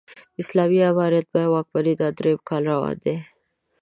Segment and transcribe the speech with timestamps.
[0.03, 0.03] د
[0.41, 3.15] اسلامي امارت د بيا واکمنۍ دا درېيم کال روان دی